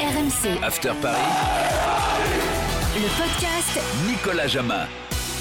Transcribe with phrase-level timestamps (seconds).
[0.00, 1.18] RMC, After Paris,
[2.94, 4.86] le podcast Nicolas Jama.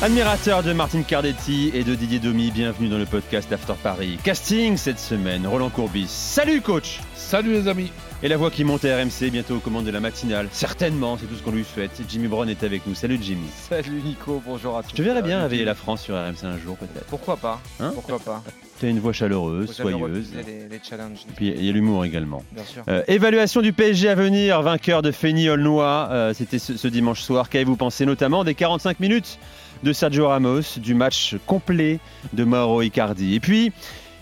[0.01, 4.19] Admirateur de Martin Cardetti et de Didier Domi, bienvenue dans le podcast After Paris.
[4.21, 6.07] Casting cette semaine, Roland Courbis.
[6.09, 7.89] Salut coach Salut les amis
[8.21, 10.49] Et la voix qui monte à RMC, bientôt aux commandes de la matinale.
[10.51, 12.01] Certainement, c'est tout ce qu'on lui souhaite.
[12.09, 12.93] Jimmy Brown est avec nous.
[12.93, 13.47] Salut Jimmy.
[13.69, 14.89] Salut Nico, bonjour à tous.
[14.89, 17.05] Je te verrais bien réveiller la France sur RMC un jour peut-être.
[17.05, 18.43] Pourquoi pas Hein Pourquoi pas
[18.77, 20.31] Tu as une voix chaleureuse, soyeuse.
[20.35, 22.43] les, les challenges, Et puis il y a l'humour également.
[22.51, 22.83] bien sûr.
[22.89, 26.09] Euh, évaluation du PSG à venir, vainqueur de Feni Aulnois.
[26.11, 27.47] Euh, C'était ce, ce dimanche soir.
[27.49, 29.39] Qu'avez-vous pensé notamment des 45 minutes
[29.83, 32.01] de Sergio Ramos, du match complet
[32.33, 33.33] de Mauro Icardi?
[33.35, 33.71] Et puis,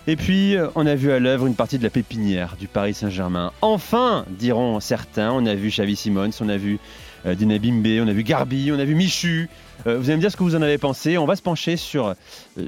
[0.08, 2.94] et puis euh, on a vu à l'œuvre une partie de la pépinière du Paris
[2.94, 3.52] Saint-Germain.
[3.62, 6.78] Enfin, diront certains, on a vu Xavi Simons, on a vu
[7.26, 9.48] euh, Dina Bimbe, on a vu Garbi, on a vu Michu.
[9.86, 11.18] Euh, vous allez me dire ce que vous en avez pensé.
[11.18, 12.14] On va se pencher sur euh,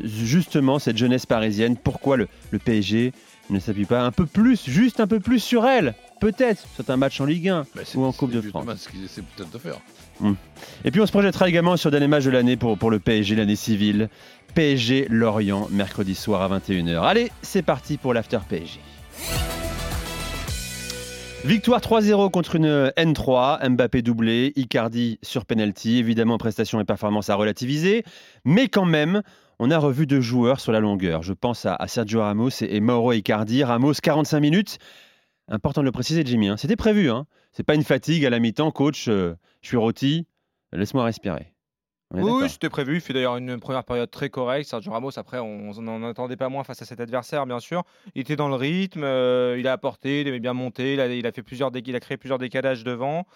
[0.05, 1.77] justement cette jeunesse parisienne.
[1.77, 3.13] Pourquoi le, le PSG
[3.51, 6.97] ne s'appuie pas un peu plus, juste un peu plus sur elle Peut-être, c'est un
[6.97, 8.65] match en Ligue 1 Ben, c'est- ou en Coupe c'est de France.
[8.77, 9.77] ce qu'ils essaient peut-être de faire.
[10.85, 12.99] Et puis on se projettera également sur le dernier match de l'année pour, pour le
[12.99, 14.11] PSG, l'année civile.
[14.55, 17.03] PSG Lorient, mercredi soir à 21h.
[17.03, 18.81] Allez, c'est parti pour l'After PSG.
[21.45, 27.35] Victoire 3-0 contre une N3, Mbappé doublé, Icardi sur penalty, évidemment prestation et performance à
[27.35, 28.05] relativiser,
[28.45, 29.23] mais quand même,
[29.59, 31.23] on a revu deux joueurs sur la longueur.
[31.23, 33.65] Je pense à, Sergio Ramos et, et Mauro Icardi.
[33.65, 34.79] Ramos 45 minutes,
[35.49, 36.57] important de le préciser Jimmy, hein.
[36.59, 37.27] c'était prévu, hein.
[37.53, 40.27] c'est pas une fatigue à la mi-temps, coach, euh, je suis rôti,
[40.73, 41.53] laisse-moi respirer.
[42.13, 42.97] Oui, c'était prévu.
[42.97, 44.69] Il fait d'ailleurs une première période très correcte.
[44.69, 47.85] Sergio Ramos, après, on n'en attendait pas moins face à cet adversaire, bien sûr.
[48.15, 51.07] Il était dans le rythme, euh, il a apporté, il aimait bien monter, il a,
[51.07, 53.27] il a fait plusieurs dé- il a créé plusieurs décalages devant.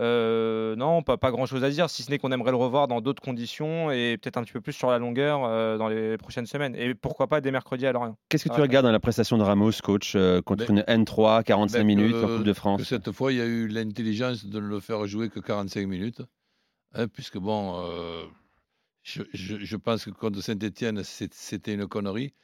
[0.00, 2.86] Euh, non, pas, pas grand chose à dire, si ce n'est qu'on aimerait le revoir
[2.86, 6.16] dans d'autres conditions et peut-être un petit peu plus sur la longueur euh, dans les
[6.18, 6.76] prochaines semaines.
[6.76, 8.16] Et pourquoi pas dès mercredi à Lorient.
[8.28, 8.62] Qu'est-ce que tu Ouais.
[8.62, 12.24] regardes dans la prestation de Ramos, coach, euh, contre une N3, 45 Ben, minutes que-
[12.24, 14.78] en Coupe de Que France cette fois, il y a eu l'intelligence de ne le
[14.78, 16.22] faire jouer que 45 minutes.
[16.94, 18.26] Hein, puisque bon, euh,
[19.02, 22.34] je, pense que contre Saint-Etienne, c'était une connerie.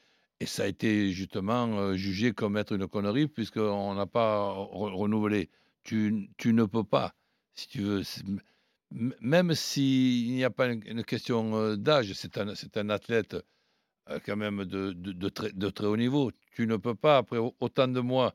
[0.40, 4.92] Et ça a été justement euh, jugé comme être une connerie, puisqu'on n'a pas re-
[4.92, 5.50] renouvelé.
[5.84, 7.14] Tu, ne peux pas,
[7.54, 8.02] si tu veux.
[8.90, 13.36] Même s'il n'y a pas une, question euh, d'âge, c'est un, athlète
[14.26, 16.30] quand même de, très, haut niveau.
[16.52, 18.34] Tu ne peux pas, après au- autant de mois,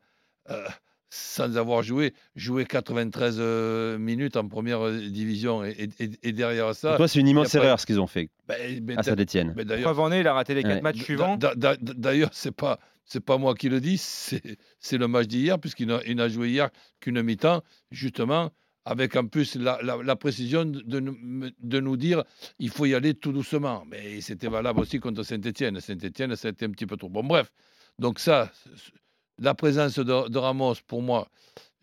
[1.09, 5.63] sans avoir joué, jouer 93 euh, minutes en première euh, division.
[5.63, 6.89] Et, et- et derrière ça.
[6.89, 9.53] Pour toi, c'est une immense après- erreur ce qu'ils ont fait ben, à Saint-Etienne.
[9.55, 10.81] ben, Preuve en est, il a raté les quatre Ouais.
[10.81, 11.37] matchs suivants.
[11.37, 15.07] d'a- d'a- d'a- D'ailleurs, c'est pas c'est pas moi qui le dis, c'est c'est le
[15.07, 16.69] match d'hier puisqu'il n'a joué hier
[16.99, 18.51] qu'une mi-temps, justement
[18.85, 22.23] avec en plus la, la- la précision de, de nous- de nous dire
[22.59, 23.83] il faut y aller tout doucement.
[23.89, 25.79] Mais c'était valable aussi contre Saint-Etienne.
[25.79, 27.09] Saint-Etienne, ça a été un petit peu trop.
[27.09, 27.51] Bon, bref.
[27.97, 28.91] Donc ça, c-
[29.39, 31.29] la présence de, Ramos, pour moi,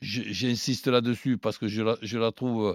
[0.00, 2.74] j'insiste là-dessus parce que je la, trouve euh,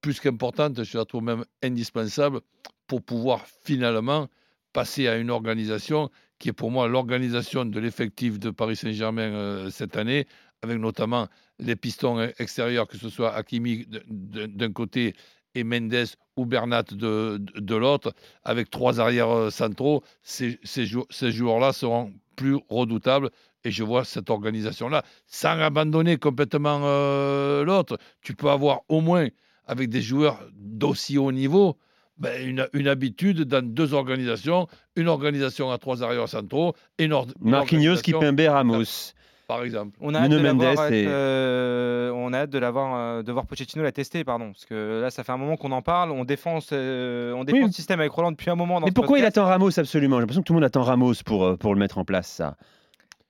[0.00, 2.40] plus qu'importante, je la trouve même indispensable
[2.86, 4.28] pour pouvoir finalement
[4.72, 9.70] passer à une organisation qui est pour moi l'organisation de l'effectif de Paris Saint-Germain euh,
[9.70, 10.26] cette année,
[10.62, 11.28] avec notamment
[11.58, 15.14] les pistons extérieurs, que ce soit Hakimi d'un côté
[15.54, 16.06] et Mendes
[16.36, 23.30] ou Bernat de, de- l'autre, avec trois arrières euh, centraux, ces joueurs-là seront plus redoutables.
[23.64, 27.98] Et je vois cette organisation-là, sans abandonner complètement euh, l'autre.
[28.22, 29.26] Tu peux avoir au moins,
[29.66, 31.76] avec des joueurs d'aussi haut niveau,
[32.16, 34.66] ben, une, une habitude dans deux organisations,
[34.96, 39.12] une organisation à trois arrières centraux et une, une Marquinhos, Kipembe, Ramos.
[39.46, 39.96] par exemple.
[40.00, 42.94] On a hâte Nuno de l'avoir, Mendes être, et- euh, on a hâte de l'avoir,
[42.94, 45.72] euh, de voir Pochettino la tester, pardon, parce que là, ça fait un moment qu'on
[45.72, 46.10] en parle.
[46.12, 47.68] On défend, ce- on défend Oui.
[47.68, 48.80] ce système avec Roland depuis un moment.
[48.80, 50.16] Dans Mais pourquoi il attend Ramos absolument?
[50.16, 52.28] J'ai l'impression que tout le monde attend Ramos pour, euh, pour le mettre en place,
[52.28, 52.56] ça.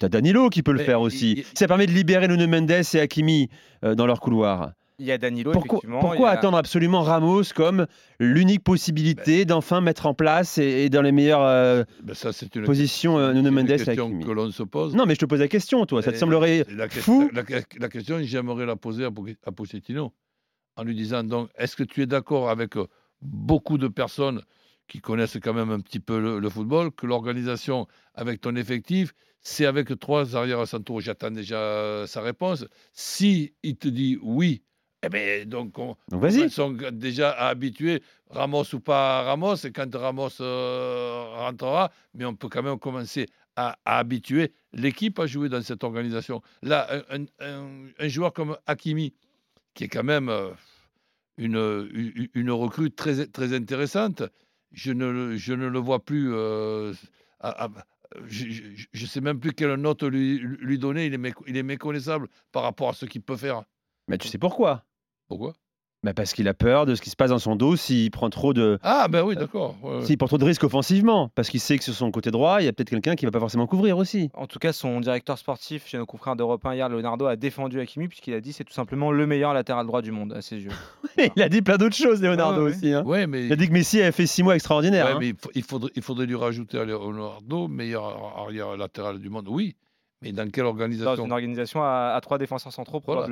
[0.00, 1.44] T'as Danilo qui peut le Mais faire aussi.
[1.54, 3.48] Ça permet de libérer Nuno Mendes et Hakimi
[3.84, 4.72] euh, dans leur couloir.
[4.98, 6.00] Il y a Danilo, Pourquoi, effectivement.
[6.00, 7.86] pourquoi a- attendre absolument Ramos comme
[8.18, 12.54] l'unique possibilité d'enfin mettre en place et, et dans les meilleures euh, Ben, ça, c'est
[12.56, 14.94] une, positions euh, c'est Nuno une Mendes et question Hakimi que l'on se pose.
[14.94, 16.02] Non, mais je te pose la question, toi.
[16.02, 19.10] Ça te semblerait la, que- fou la, la- la question, j'aimerais la poser à,
[19.46, 20.12] à Pochettino
[20.76, 22.86] en lui disant donc, est-ce que tu es d'accord avec euh,
[23.22, 24.42] beaucoup de personnes
[24.86, 29.12] qui connaissent quand même un petit peu le, le football, que l'organisation avec ton effectif,
[29.42, 32.66] c'est avec trois arrières centraux J'attends déjà euh, sa réponse.
[32.92, 34.62] Si il te dit oui,
[35.02, 39.94] eh bien, donc on, Donc ils sont déjà habitués, Ramos ou pas Ramos, et quand
[39.94, 43.26] Ramos euh, rentrera, mais on peut quand même commencer
[43.56, 46.42] à, à habituer l'équipe à jouer dans cette organisation.
[46.62, 49.14] Là, un, un- un joueur comme Hakimi,
[49.74, 50.50] qui est quand même euh,
[51.38, 54.22] une, une- une recrue très, très intéressante,
[54.72, 56.30] je ne, le- je ne le vois plus.
[56.34, 56.92] euh,
[57.40, 57.70] à- à-
[58.26, 61.06] je ne sais même plus quelle note lui, lui donner.
[61.06, 63.64] Il est, méco- il est méconnaissable par rapport à ce qu'il peut faire.
[64.08, 64.84] Mais tu sais pourquoi?
[65.28, 65.54] Pourquoi?
[66.02, 68.30] Bah Parce qu'il a peur de ce qui se passe dans son dos s'il prend
[68.30, 68.78] trop de.
[68.82, 69.76] Ah, ben oui, d'accord.
[69.82, 70.04] ouais, ouais.
[70.06, 72.64] S'il prend trop de risques offensivement, parce qu'il sait que sur son côté droit, il
[72.64, 74.30] y a peut-être quelqu'un qui va pas forcément couvrir aussi.
[74.34, 77.80] En tout cas, son directeur sportif chez nos confrères d'Europe 1 hier, Leonardo, a défendu
[77.80, 80.56] Hakimi puisqu'il a dit c'est tout simplement le meilleur latéral droit du monde à ses
[80.60, 80.70] yeux.
[81.36, 82.70] il a dit plein d'autres choses, Leonardo Ah ouais.
[82.70, 82.92] aussi.
[82.94, 83.02] hein.
[83.04, 85.04] Ouais, mais, Il a dit que Messi avait fait six mois extraordinaires.
[85.06, 85.18] ouais, hein.
[85.20, 89.48] mais il, faudrait, il faudrait lui rajouter à Leonardo, meilleur arrière latéral du monde.
[89.48, 89.76] Oui,
[90.22, 93.26] mais dans quelle Dans organisation une organisation à, à trois défenseurs centraux, Voilà.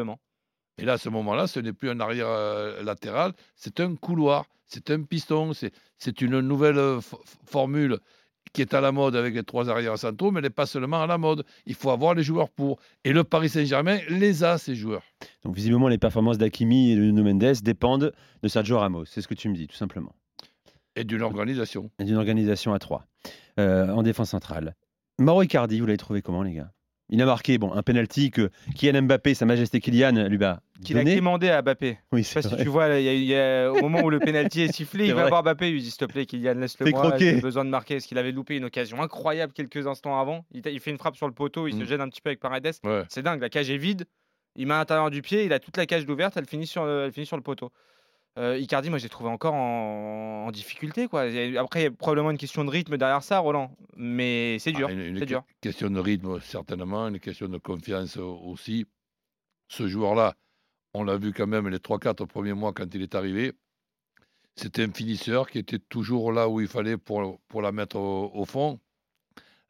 [0.78, 4.46] Et là, à ce moment-là, ce n'est plus un arrière euh, latéral, c'est un couloir,
[4.66, 7.00] c'est un piston, c'est une nouvelle euh,
[7.46, 7.98] formule
[8.52, 11.02] qui est à la mode avec les trois arrières centraux, mais elle n'est pas seulement
[11.02, 11.44] à la mode.
[11.66, 12.78] Il faut avoir les joueurs pour.
[13.04, 15.02] Et le Paris Saint-Germain les a, ces joueurs.
[15.44, 19.04] Donc visiblement, les performances d'Akimi et de Nuno Mendes dépendent de Sergio Ramos.
[19.04, 20.14] C'est ce que tu me dis, tout simplement.
[20.96, 21.90] Et d'une organisation.
[21.98, 23.04] Et d'une organisation à trois
[23.58, 24.74] euh, en défense centrale.
[25.19, 26.70] Mauro Icardi, vous l'avez trouvé comment, les gars?
[27.10, 30.99] Il a marqué bon, un penalty que Kylian Mbappé, Sa Majesté Kylian, lui a Qu'il
[30.99, 31.99] a demandé à Mbappé.
[32.12, 33.81] Oui, Je sais pas c'est si tu vois, il y a- il y a- au
[33.81, 36.05] moment où le penalty est sifflé, il va voir Mbappé, il lui dit s'il te
[36.05, 37.94] plaît, Kylian, laisse-le moi, j'ai besoin de marquer.
[37.94, 40.44] Parce qu'il avait loupé une occasion incroyable quelques instants avant.
[40.52, 41.84] Il, fait une frappe sur le poteau, il se Mm.
[41.87, 42.72] gêne un petit peu avec Paredes.
[42.84, 43.02] Ouais.
[43.08, 44.05] C'est dingue, la cage est vide.
[44.56, 46.84] Il met à l'intérieur du pied, il a toute la cage ouverte, elle finit sur
[46.84, 47.70] le, elle finit sur le poteau.
[48.38, 51.08] Euh, Icardi, moi, j'ai trouvé encore en, en difficulté.
[51.08, 51.22] Quoi.
[51.22, 53.76] A- Après, il y a probablement une question de rythme derrière ça, Roland.
[53.96, 54.86] Mais c'est dur.
[54.90, 55.42] Ah, une, une dur.
[55.60, 58.86] question de rythme, certainement, une question de confiance aussi.
[59.69, 60.34] Ce joueur-là,
[60.94, 63.52] on l'a vu quand même les 3-4 premiers mois quand il est arrivé.
[64.54, 68.31] C'était un finisseur qui était toujours là où il fallait pour, pour la mettre au,
[68.34, 68.81] au fond.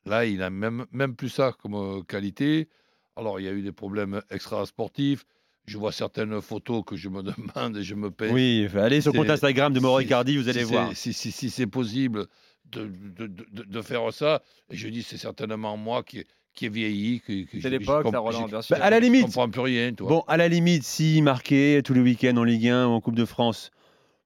[0.04, 2.68] Là, il n'a même, même plus ça comme euh, qualité.
[3.16, 5.24] Alors, il y a eu des problèmes extra-sportifs.
[5.68, 8.32] Je vois certaines photos que je me demande et je me paye.
[8.32, 10.90] Oui, allez sur le compte Instagram de Mauro si- Icardi, vous allez si voir.
[10.94, 12.26] Si, si, si c'est possible
[12.72, 13.26] de, de,
[13.64, 16.24] de- faire ça, et je dis c'est certainement moi qui,
[16.54, 17.20] qui ai vieilli.
[17.20, 18.76] Qui, qui- C'est l'époque, ça, Roland, bien sûr.
[18.78, 20.08] Bah, à la Je limite, comprends plus rien, toi.
[20.08, 23.14] Bon, à la limite, s'il marquait tous les week-ends en Ligue 1 ou en Coupe
[23.16, 23.70] de France,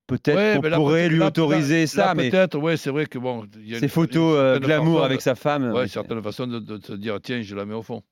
[0.09, 2.91] peut-être Ouais, qu'on là, pourrait lui là- autoriser là- ça, là, mais peut-être, ouais, c'est
[2.91, 3.47] vrai que bon.
[3.57, 5.65] il y a ces une- photos une euh, certaine glamour façon avec de- sa femme.
[5.65, 8.03] Ouais, oui, une certaine façon de, de se dire tiens, je la mets au fond.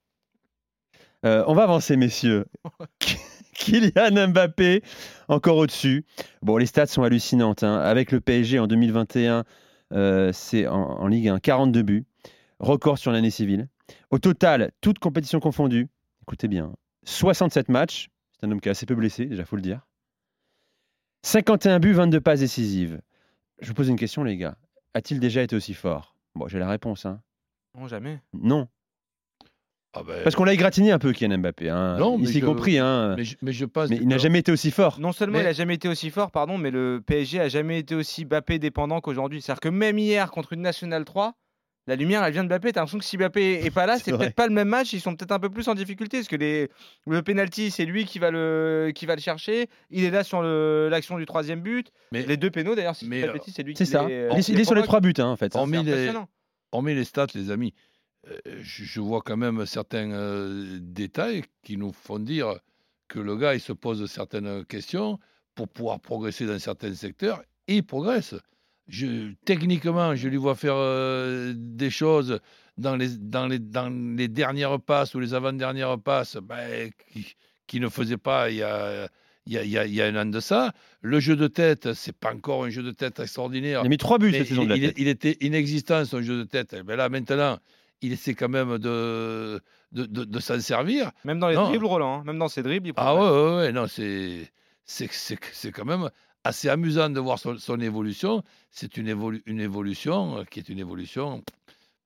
[1.25, 2.47] Euh, on va avancer, messieurs.
[3.55, 4.83] Kylian Mbappé,
[5.29, 6.05] encore au-dessus.
[6.43, 7.63] Bon, les stats sont hallucinantes.
[7.63, 7.79] hein.
[7.81, 9.45] Avec le PSG en 2021,
[9.93, 12.07] euh, c'est en, en Ligue 1, 42 buts.
[12.59, 13.69] Record sur l'année civile.
[14.11, 15.89] Au total, toutes compétitions confondues,
[16.23, 16.73] écoutez bien,
[17.05, 18.09] 67 matchs.
[18.39, 19.87] C'est un homme qui est assez peu blessé, déjà, faut le dire.
[21.23, 23.01] 51 buts, 22 passes décisives.
[23.61, 24.57] Je vous pose une question, les gars.
[24.95, 26.17] A-t-il déjà été aussi fort?
[26.35, 27.05] Bon, j'ai la réponse.
[27.05, 27.21] hein.
[27.79, 28.21] Non, jamais.
[28.33, 28.69] Non.
[29.93, 31.69] Ah ben, Parce qu'on l'a égratigné un peu, Kylian Mbappé.
[31.69, 31.97] Hein.
[31.99, 32.79] Non, mais Ici je- compris.
[32.79, 33.15] Hein.
[33.17, 33.91] mais, je, mais je pense.
[33.91, 35.01] Mais que- il n'a jamais été aussi fort.
[35.01, 37.81] Non seulement Mais- il a jamais été aussi fort, pardon, mais le PSG a jamais
[37.81, 39.43] été aussi Mbappé dépendant qu'aujourd'hui.
[39.43, 41.35] C'est-à-dire que même hier contre une Nationale 3,
[41.89, 42.71] la lumière elle vient de Mbappé.
[42.73, 44.93] T'as l'impression que si Mbappé est pas là, C'est peut-être pas le même match.
[44.93, 46.69] Ils sont peut-être un peu plus en difficulté parce que les...
[47.09, 49.67] le penalty c'est lui qui va le qui va le chercher.
[49.91, 51.91] Il est là sur le- l'action du troisième but.
[52.13, 54.07] Mais Les deux pénaux d'ailleurs, si euh, c'est lui C'est qui ça.
[54.07, 55.57] les- Il est, il est sur les trois buts, hein, en fait.
[55.57, 56.29] Hormis les- impressionnant.
[56.71, 57.90] hormis les stats, les amis, euh,
[58.47, 62.59] je, je vois quand même certains euh, détails qui nous font dire
[63.09, 65.19] que le gars, il se pose certaines questions
[65.55, 68.35] pour pouvoir progresser dans certains secteurs et il progresse.
[68.89, 72.41] Je, techniquement, je lui vois faire euh, des choses
[72.77, 77.35] dans les, dans, les, dans les dernières passes ou les avant-dernières passes ben, qui,
[77.67, 79.09] qui ne faisaient pas il y a,
[79.47, 80.73] il y, a, il y a- il y a un an de ça.
[81.03, 83.81] Le jeu de tête, c'est pas encore un jeu de tête extraordinaire.
[83.83, 84.95] Il a mis trois buts cette saison de la il, tête.
[84.99, 86.75] il était inexistant son jeu de tête.
[86.79, 87.59] Eh ben là, maintenant,
[88.03, 89.61] il essaie quand même de,
[89.93, 91.11] de, de- de s'en servir.
[91.25, 91.69] Même dans les Non.
[91.69, 92.21] dribbles, Roland.
[92.21, 92.23] hein.
[92.25, 94.51] Même dans ses dribbles, il Ah ouais, ouais, ouais, non, c'est,
[94.85, 96.09] c'est, c'est, c'est quand même
[96.45, 98.43] assez amusant de voir son, son évolution.
[98.71, 101.43] C'est une, évolu- une évolution euh, qui est une évolution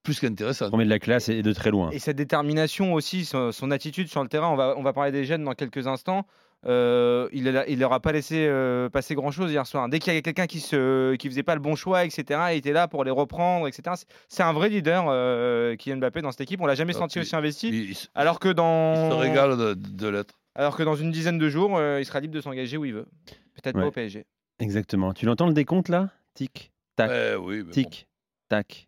[0.03, 0.69] plus qu'intéressante.
[0.73, 1.89] On met de la classe et de très loin.
[1.91, 5.11] Et cette détermination aussi, son, son attitude sur le terrain, on va, on va parler
[5.11, 6.27] des jeunes dans quelques instants.
[6.67, 9.87] Euh, il leur a pas laissé euh, passer grand chose hier soir.
[9.87, 12.57] Dès qu'il y avait quelqu'un qui se, qui faisait pas le bon choix, etc., il
[12.57, 13.95] était là pour les reprendre, etc.
[14.29, 16.61] C'est- un vrai leader, euh, Kylian Mbappé dans cette équipe.
[16.61, 17.67] On l'a jamais Ah, senti puis- aussi investi.
[17.69, 20.39] Il, il Alors que il dans, se régale de, de l'être.
[20.55, 22.93] alors que dans une dizaine de jours, euh, il sera libre de s'engager où il
[22.93, 23.05] veut.
[23.53, 23.81] Peut-être Ouais.
[23.83, 24.25] pas au PSG.
[24.59, 25.13] Exactement.
[25.13, 26.09] Tu l'entends le décompte là?
[26.33, 28.07] Tic, tac, Ouais, oui, bon, tic,
[28.49, 28.87] tac.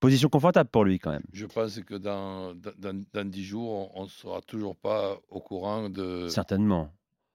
[0.00, 1.22] Position confortable pour lui quand même.
[1.32, 5.40] je pense que dans, dans, dans- dans 10 jours, on ne sera toujours pas au
[5.40, 6.28] courant de.
[6.28, 6.90] Certainement.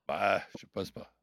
[0.09, 1.13] Bah, je pense pas.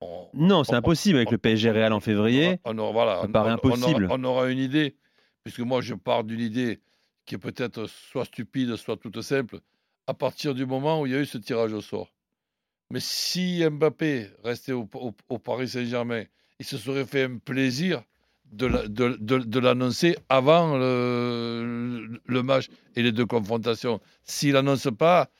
[0.00, 2.60] On- Non, c'est impossible avec le PSG Real en février.
[2.64, 4.08] On aura, voilà, ça on- paraît on- on aura- impossible.
[4.10, 4.94] On aura, une idée,
[5.42, 6.80] puisque moi je pars d'une idée
[7.26, 9.58] qui est peut-être soit stupide, soit toute simple,
[10.06, 12.12] à partir du moment où il y a eu ce tirage au sort.
[12.92, 16.22] Mais si Mbappé restait au, au- au Paris Saint-Germain,
[16.60, 18.04] il se serait fait un plaisir
[18.44, 24.00] de la- de- de- de l'annoncer avant le, le match et les deux confrontations.
[24.22, 25.30] S'il n'annonce pas,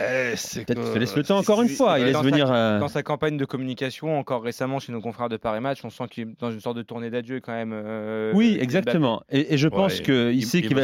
[0.00, 1.98] Eh, Peut-être que- qu'il te laisse le temps encore une fois.
[1.98, 2.46] Il laisse dans venir.
[2.46, 5.80] sa- euh, Dans sa campagne de communication, encore récemment chez nos confrères de Paris Match,
[5.84, 7.72] on sent qu'il est dans une sorte de tournée d'adieu quand même.
[7.74, 8.62] euh, Oui, Mbappé.
[8.62, 9.22] exactement.
[9.28, 10.82] Et, et je pense Ouais, qu'il il, sait il qu'il va,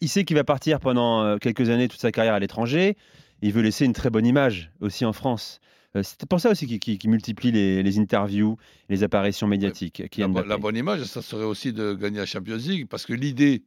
[0.00, 2.96] il sait qu'il partir pendant euh, quelques années, toute sa carrière à l'étranger.
[3.42, 5.60] Il veut laisser une très bonne image aussi en France.
[5.94, 8.56] Euh, C'est pour ça aussi qu'il multiplie les, les interviews,
[8.88, 10.02] les apparitions médiatiques.
[10.16, 13.62] La, bonne image, ça serait aussi de gagner la Champions League, parce que l'idée,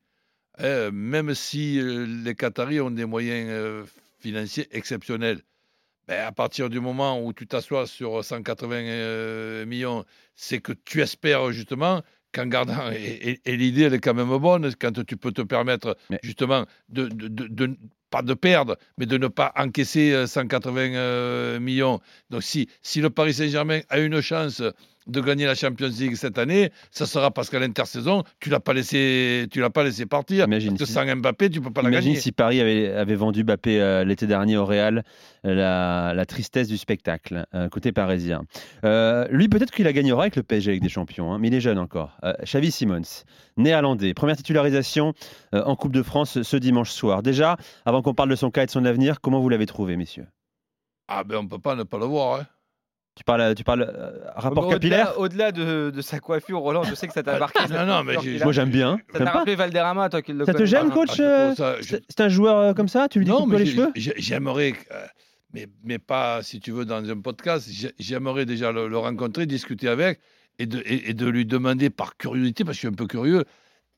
[0.58, 3.50] hein, même si euh, les Qataris ont des moyens
[4.22, 5.40] euh, financiers exceptionnels,
[6.08, 10.04] ben, à partir du moment où tu t'assois sur 180 euh, millions,
[10.36, 12.02] c'est que tu espères justement
[12.34, 12.96] qu'en gardant, et,
[13.30, 16.66] et- et l'idée elle est quand même bonne, quand tu peux te permettre Mais- justement
[16.90, 17.78] de, de- de- de-
[18.10, 22.00] pas de perdre, mais de ne pas encaisser euh, 180 euh, millions.
[22.30, 24.62] Donc si, si le Paris Saint-Germain a une chance
[25.08, 28.74] de gagner la Champions League cette année, ça sera parce qu'à l'intersaison, tu l'as pas
[28.74, 30.46] laissé, tu l'as pas laissé partir.
[30.46, 32.22] Imagine parce que si- sans Mbappé, tu peux pas la Imagine gagner.
[32.22, 35.04] si Paris avait, avait vendu Mbappé euh, l'été dernier au Real,
[35.46, 38.44] euh, la, la tristesse du spectacle, euh, côté parisien.
[38.86, 41.54] Euh, lui, peut-être qu'il la gagnera avec le PSG avec des champions, hein, mais il
[41.56, 42.18] est jeune encore.
[42.44, 43.02] Xavi Simons,
[43.58, 45.14] néerlandais, première titularisation
[45.52, 47.24] en Coupe de France ce dimanche soir.
[47.24, 49.98] Déjà, avant qu'on parle de son cas et de son avenir, comment vous l'avez trouvé,
[49.98, 50.28] messieurs?
[51.08, 52.40] Ah ben on peut pas ne pas le voir.
[52.42, 52.46] hein.
[53.16, 56.96] Tu parles, tu parles euh, rapport Au-delà- capillaire Au-delà de, de sa coiffure, Roland, je
[56.96, 57.60] sais que ça t'a marqué.
[57.70, 58.98] Non, non, mais Alors j'ai- qu'il a- Moi, j'aime bien.
[59.12, 59.38] Ça J'aime t'a pas.
[59.40, 60.70] rappelé Valderrama, toi qui le Ça te connais.
[60.70, 63.10] gêne, Ah, coach Ah, je euh, je- C'est c'est un joueur euh, comme ça?
[63.10, 63.92] Tu lui dis Non, coupe-toi mais les j'ai- cheveux?
[63.96, 65.06] j'ai- j'aimerais, euh,
[65.54, 69.46] mais, mais pas, si tu veux, dans un podcast, j'ai- j'aimerais déjà le, le rencontrer,
[69.46, 70.22] discuter avec
[70.58, 73.08] et de, et, et de lui demander par curiosité, parce que je suis un peu
[73.08, 73.44] curieux,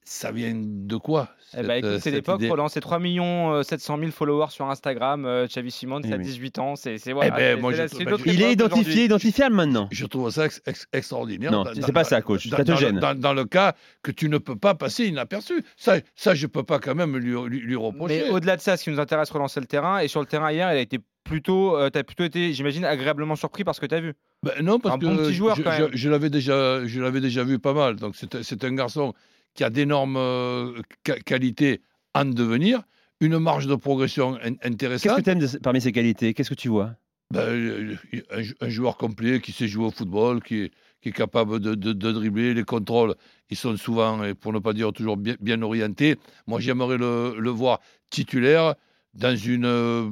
[0.06, 3.54] ça vient de quoi Eh ben, cette, écoute, euh, c'est l'époque, Roland, c'est 3 millions
[3.54, 5.26] euh, 700 000 followers sur Instagram.
[5.26, 6.24] euh, Xavi c'est à oui.
[6.24, 6.76] 18 ans.
[6.76, 9.88] C'est c'est- voilà, ben, c'est- moi, c'est c'est Il est identifié, identifiable maintenant.
[9.92, 11.52] Je trouve ça ex- ex- extraordinaire.
[11.52, 12.48] Non, Dans- c'est dans- pas ça, coach.
[12.48, 13.00] Dans, Ça te dans le- gêne.
[13.00, 15.64] Dans, dans le cas que tu ne peux pas passer inaperçu.
[15.78, 18.24] Ça, ça je peux pas quand même lui, lui, lui reprocher.
[18.26, 20.00] Mais au-delà de ça, ce qui nous intéresse, relancer le terrain.
[20.00, 23.36] Et sur le terrain hier, il a été plutôt, euh, t'as plutôt été, j'imagine, agréablement
[23.38, 24.14] surpris par ce que tu as vu.
[24.44, 25.92] Ben non, parce Un que bon petit joueur, je, quand je- même.
[25.94, 27.96] je l'avais déjà, je l'avais déjà vu pas mal.
[27.96, 29.14] Donc c'est c'est un garçon
[29.54, 31.82] qui a d'énormes euh, qua- qualités
[32.14, 32.82] en devenir,
[33.20, 35.24] une marge de progression in- Qu'est-ce que intéressante.
[35.24, 36.34] tu aimes parmi ses qualités?
[36.34, 36.96] Qu'est-ce que tu vois?
[37.32, 37.96] Ben, euh,
[38.32, 41.74] un, un joueur complet qui sait jouer au football, qui est, qui est capable de,
[41.74, 42.54] de- de dribbler.
[42.54, 43.16] Les contrôles,
[43.50, 46.18] ils sont souvent, et pour ne pas dire toujours, bien, bien orientés.
[46.46, 47.80] Moi, j'aimerais le, le voir
[48.12, 48.76] titulaire
[49.16, 50.10] dans une euh,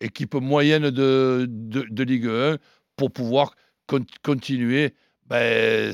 [0.00, 2.58] équipe moyenne de, de, Ligue 1
[2.96, 3.54] pour pouvoir
[3.86, 4.94] con- continuer,
[5.26, 5.92] ben,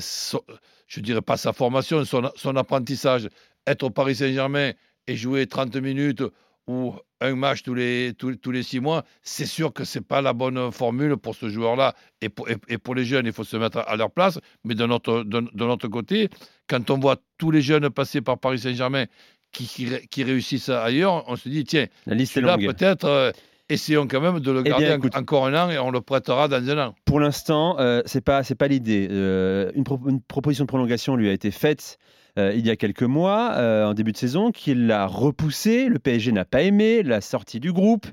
[0.87, 3.29] je dirais pas sa formation, son, son apprentissage.
[3.67, 4.71] Être au Paris Saint-Germain
[5.07, 6.23] et jouer 30 minutes
[6.67, 10.21] ou un match tous les, tous, tous les six mois, c'est sûr que c'est pas
[10.21, 11.95] la bonne formule pour ce joueur-là.
[12.21, 14.39] Et pour, et, et pour les jeunes, il faut se mettre à leur place.
[14.63, 16.29] Mais de notre, de, de notre côté,
[16.67, 19.05] quand on voit tous les jeunes passer par Paris Saint-Germain
[19.51, 22.67] qui, qui, ré- qui réussissent ailleurs, on se dit, tiens, La liste est là longue.
[22.67, 23.31] peut-être, euh,
[23.69, 25.15] essayons quand même de le Eh bien, garder écoute.
[25.15, 26.95] encore un an et on le prêtera dans un an.
[27.05, 29.07] Pour l'instant, euh, c'est pas c'est pas l'idée.
[29.11, 31.97] Euh, une, pro- une proposition de prolongation lui a été faite
[32.37, 35.87] euh, il y a quelques mois, euh, en début de saison, qu'il l'a repoussé.
[35.87, 38.07] Le PSG n'a pas aimé la sortie du groupe.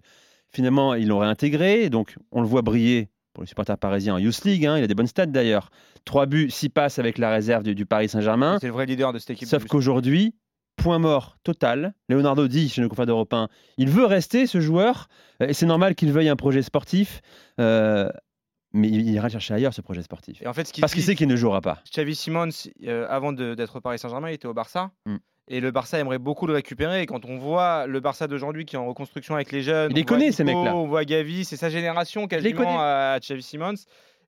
[0.54, 1.90] Finalement, ils l'ont réintégré.
[1.90, 4.64] Donc, on le voit briller pour les supporters parisiens en Youth League.
[4.66, 4.78] hein.
[4.78, 5.70] Il a des bonnes stats d'ailleurs.
[6.04, 8.58] Trois buts, six passes avec la réserve du, du Paris Saint-Germain.
[8.60, 9.48] C'est le vrai leader de cette équipe.
[9.48, 10.34] Sauf qu'aujourd'hui,
[10.76, 11.94] point mort total.
[12.08, 13.48] Leonardo dit chez nos confrères d'Europe 1,
[13.78, 15.08] il veut rester ce joueur,
[15.40, 17.20] euh, et c'est normal qu'il veuille un projet sportif,
[17.60, 18.10] euh,
[18.72, 20.40] mais il ira chercher ailleurs ce projet sportif.
[20.42, 21.82] Et en fait, ce Parce qu'il sait qu'il ne jouera pas.
[21.90, 22.48] Xavi Simons,
[22.84, 24.90] euh, avant d'être au Paris Saint-Germain, il était au Barça.
[25.06, 25.16] Mm.
[25.48, 27.02] Et le Barça aimerait beaucoup le récupérer.
[27.02, 30.04] Et quand on voit le Barça d'aujourd'hui qui est en reconstruction avec les jeunes, Il
[30.04, 30.74] les ces mecs-là.
[30.74, 33.74] On voit Gavi, c'est sa génération quasiment à Xavi Simons.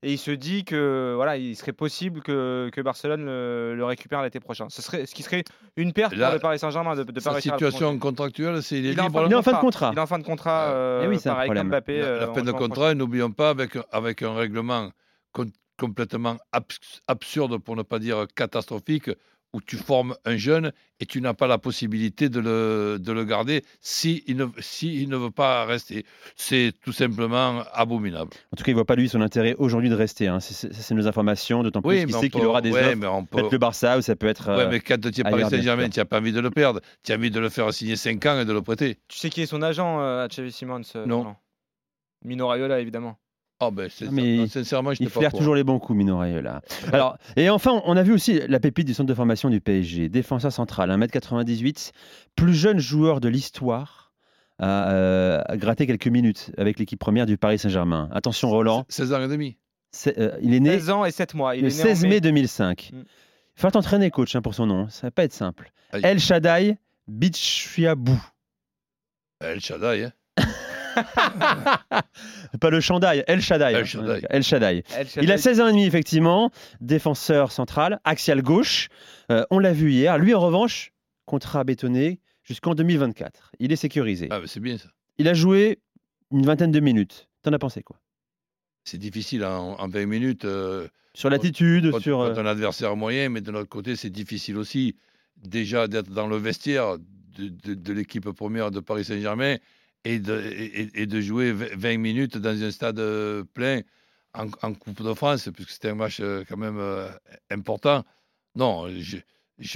[0.07, 4.23] Et il se dit que voilà, il serait possible que, que Barcelone le, le récupère
[4.23, 4.67] l'été prochain.
[4.69, 5.45] Ce, serait, ce qui serait
[5.77, 8.93] une perte Là, pour le Paris Saint-Germain de, de Sa situation contractuelle, c'est il est
[8.93, 9.21] Il est en libre.
[9.23, 9.91] fin Il est en fin de contrat.
[9.95, 11.99] Il est en fin de contrat, euh, Eh oui, pareil, comme Mbappé.
[12.01, 14.91] La, euh, la en fin de contrat, et n'oublions pas, avec, avec un règlement
[15.33, 19.11] com- complètement abs- absurde, pour ne pas dire catastrophique,
[19.55, 23.25] où tu formes un jeune et tu n'as pas la possibilité de le, de le
[23.25, 26.05] garder s'il ne, si il ne veut pas rester.
[26.37, 28.31] C'est tout simplement abominable.
[28.53, 30.27] En tout cas, il ne voit pas lui son intérêt aujourd'hui de rester.
[30.29, 30.41] hein.
[30.41, 32.97] C'est- nos informations, d'autant plus qu'il sait qu'il aura des ouais, offres.
[32.97, 34.49] mais on Ça peut- peut être le Barça ou ça peut être.
[34.49, 36.81] Ouais, euh, mais quand tu es Paris Saint-Germain, tu n'as pas envie de le perdre.
[37.05, 38.99] Tu as envie de le faire signer 5 ans et de le prêter.
[39.09, 41.37] Tu sais qui est son agent euh, à Xavi Simons euh, Non.
[42.25, 43.19] Mino Raiola, évidemment.
[43.61, 45.97] Ah ben, c'est- Ah, mais non, sincèrement, je Il pas flaire toujours les bons coups,
[45.97, 46.61] Mino Raiola.
[46.93, 50.09] Alors, et enfin, on a vu aussi la pépite du centre de formation du PSG,
[50.09, 51.93] défenseur central, 1m98,
[52.37, 54.13] plus jeune joueur de l'histoire
[54.59, 58.09] à, euh, à gratter quelques minutes avec l'équipe première du Paris Saint-Germain.
[58.13, 59.57] Attention, Roland, 16 ans et demi.
[59.93, 61.55] c'est, euh, il est né 16 ans et 7 mois.
[61.57, 62.21] Il le est né en 16 mai mai.
[62.21, 62.91] 2005.
[62.93, 62.99] Mm.
[63.57, 64.89] Il faut t'entraîner, coach, hein, pour son nom.
[64.91, 65.71] Ça va pas être simple.
[65.93, 66.01] Aïe.
[66.05, 68.21] El Shaddai Bichiabou.
[69.41, 70.13] El Shaddai, hein.
[72.61, 73.75] Pas le Shandai, El Shaddai.
[73.75, 73.85] El hein.
[73.85, 74.23] Shaddai.
[74.31, 74.83] El Shaddai.
[74.97, 75.39] El Il a Shaddai.
[75.39, 76.51] 16 ans et demi, effectivement.
[76.81, 78.89] Défenseur central, axial gauche.
[79.31, 80.19] Euh, on l'a vu hier.
[80.19, 80.93] Lui, en revanche,
[81.27, 83.53] contrat bétonné jusqu'en 2024.
[83.59, 84.29] Il est sécurisé.
[84.31, 84.89] Ah, c'est bien ça.
[85.19, 85.81] Il a joué
[86.31, 87.29] une vingtaine de minutes.
[87.43, 87.97] T'en as pensé quoi?
[88.85, 90.45] C'est difficile en, en 20 minutes.
[90.45, 92.19] euh, Sur l'attitude, sur.
[92.19, 94.97] quand euh, un adversaire moyen, mais de l'autre côté, c'est difficile aussi
[95.37, 99.57] déjà d'être dans le vestiaire de, de- de l'équipe première de Paris Saint-Germain
[100.05, 103.81] et de, et, de jouer v- 20 minutes dans un stade euh, plein
[104.35, 107.09] en, Coupe de France, puisque c'était un match euh, quand même euh,
[107.51, 108.05] important.
[108.57, 109.19] Non, je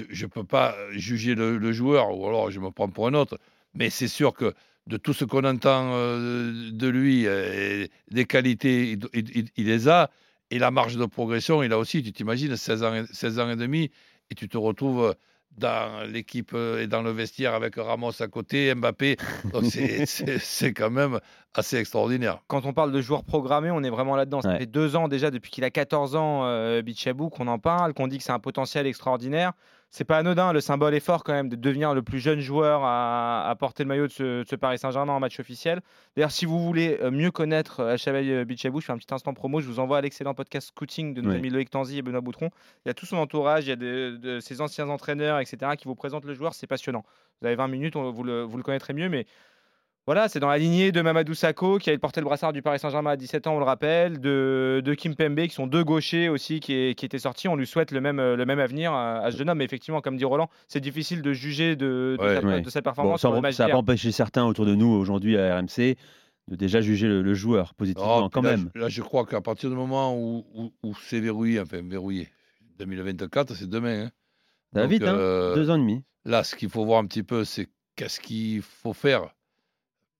[0.03, 3.39] ne peux pas juger le, joueur, ou alors je me prends pour un autre,
[3.75, 4.55] mais c'est sûr que
[4.87, 7.25] de tout ce qu'on entend de lui,
[8.11, 10.11] des qualités, il, les a.
[10.51, 13.51] Et la marge de progression, il a aussi, tu t'imagines, 16 ans, et- 16 ans
[13.51, 13.91] et demi,
[14.31, 15.15] et tu te retrouves
[15.59, 19.17] dans l'équipe euh, et dans le vestiaire avec Ramos à côté, Mbappé.
[19.53, 21.21] Donc c'est- quand même
[21.55, 22.39] assez extraordinaire.
[22.47, 24.41] Quand on parle de joueurs programmés, on est vraiment là-dedans.
[24.43, 24.59] Ça Ouais.
[24.59, 28.07] fait deux ans déjà, depuis qu'il a 14 ans, euh, Bichabou, qu'on en parle, qu'on
[28.07, 29.53] dit que c'est un potentiel extraordinaire.
[29.91, 32.83] C'est pas anodin, le symbole est fort quand même de devenir le plus jeune joueur
[32.85, 35.81] à, à porter le maillot de ce, de ce Paris Saint-Germain en match officiel.
[36.15, 39.33] D'ailleurs, si vous voulez euh, mieux connaître euh, Chavel Bichabou, je fais un petit instant
[39.33, 41.37] promo, je vous envoie à l'excellent podcast Scouting de nos Oui.
[41.37, 42.51] amis Loïc Tanzi et Benoît Boutron.
[42.85, 45.73] Il y a tout son entourage, il y a de, de ses anciens entraîneurs, etc.,
[45.79, 47.05] qui vous présentent le joueur, c'est passionnant.
[47.41, 49.27] Vous avez 20 minutes, on- vous le, vous le connaîtrez mieux, mais
[50.09, 52.79] voilà, c'est dans la lignée de Mamadou Sakho qui a porté le brassard du Paris
[52.79, 56.31] Saint-Germain à 17 ans, on le rappelle, de, de Kim Pembe qui sont deux gauchers
[56.31, 57.47] aussi qui, est- qui étaient sortis.
[57.47, 59.59] On lui souhaite le même, le même avenir à, ce jeune homme.
[59.59, 62.41] Mais effectivement, comme dit Roland, c'est difficile de juger de, de Ouais.
[62.41, 62.61] sa, Ouais.
[62.63, 65.97] de sa Bon, performance ça n'a pas empêché certains autour de nous aujourd'hui à RMC
[66.49, 68.71] de déjà juger le, le joueur positivement Non, quand là, même.
[68.75, 72.29] je- Là, je crois qu'à partir du moment où, où- où c'est verrouillé, enfin verrouillé,
[72.79, 74.05] 2024, c'est demain.
[74.07, 74.11] hein.
[74.73, 76.03] Ça va vite, hein euh, Deux ans et demi.
[76.25, 79.29] Là, ce qu'il faut voir un petit peu, c'est qu'est-ce qu'il faut faire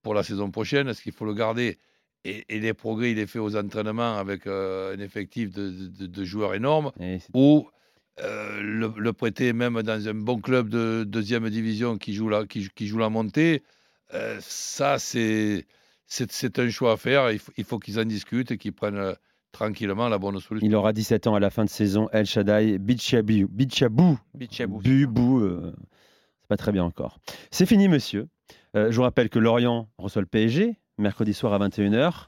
[0.03, 0.89] pour la saison prochaine.
[0.89, 1.79] Est-ce qu'il faut le garder
[2.25, 6.07] et, et les progrès, il est fait aux entraînements avec euh, un effectif de, de-
[6.07, 6.91] de joueurs énormes
[7.33, 7.69] ou
[8.21, 12.45] euh, le, le prêter même dans un bon club de deuxième division qui joue la,
[12.47, 13.63] qui, qui joue la montée.
[14.15, 15.65] Euh, ça, c'est
[16.59, 17.31] un choix à faire.
[17.31, 19.15] Il faut, il faut qu'ils en discutent et qu'ils prennent
[19.53, 20.67] tranquillement la bonne solution.
[20.67, 22.09] Il aura 17 ans à la fin de saison.
[22.13, 24.79] El Shaddai, Bichabou, Bichabou, Bichabou.
[24.81, 25.73] Bubou, euh,
[26.41, 27.19] c'est pas très bien encore.
[27.51, 28.27] C'est fini, monsieur.
[28.77, 32.27] Euh, je vous rappelle que Lorient reçoit le PSG mercredi soir à 21h.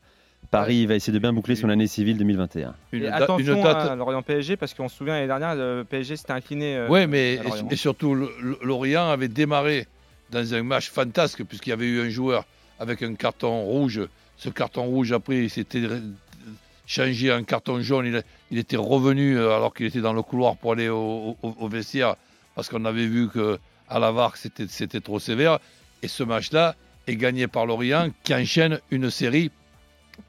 [0.51, 2.75] Paris va essayer de bien boucler son année civile 2021.
[2.93, 6.33] Une, attention une à Lorient PSG parce qu'on se souvient l'année dernière, le PSG s'était
[6.33, 6.77] incliné.
[6.77, 7.41] euh, Oui, mais et,
[7.73, 8.15] et surtout,
[8.63, 9.87] Lorient avait démarré
[10.31, 12.45] dans un match fantasque, puisqu'il y avait eu un joueur
[12.79, 14.01] avec un carton rouge.
[14.39, 15.83] Ce carton rouge, après, il s'était
[16.87, 18.23] changé en carton jaune.
[18.51, 21.69] Il, était revenu euh, alors qu'il était dans le couloir pour aller au, au- au
[21.69, 22.17] vestiaire,
[22.55, 25.59] parce qu'on avait vu que à la VAR, c'était c'était trop sévère.
[26.03, 26.75] Et ce match-là
[27.07, 29.51] est gagné par Lorient, qui enchaîne une série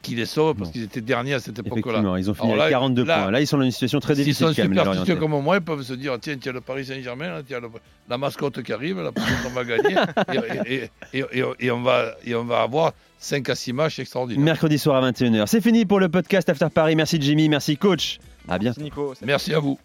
[0.01, 0.73] qui les sauve, parce Bon.
[0.73, 1.79] qu'ils étaient derniers à cette époque-là.
[1.79, 3.31] Effectivement, ils ont fini Alors avec là, 42 là- points.
[3.31, 5.61] Là, ils sont dans une situation très difficile sont même, les superstitieux comme moi, ils
[5.61, 7.69] peuvent se dire tiens, tiens, le Paris Saint-Germain, là, tiens, le-
[8.09, 9.95] la mascotte qui arrive, là, peut-être on va gagner.
[10.65, 13.99] et, et- et- et- et on va, et on va avoir 5 à 6 matchs
[13.99, 14.43] extraordinaires.
[14.43, 15.45] Mercredi soir à 21h.
[15.47, 16.95] C'est fini pour le podcast After Paris.
[16.95, 18.19] Merci Jimmy, merci coach.
[18.47, 18.79] À bientôt.
[18.79, 19.13] Merci Nico.
[19.23, 19.77] Merci à vous.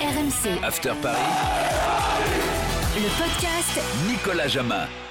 [0.00, 1.18] RMC, After Paris,
[3.00, 3.78] le podcast.
[4.08, 5.05] Nicolas Jamin.